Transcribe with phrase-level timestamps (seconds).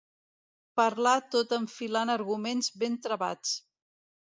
[0.79, 3.55] Parlar tot enfilant arguments ben travats.